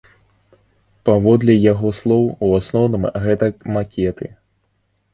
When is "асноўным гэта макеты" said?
2.63-4.25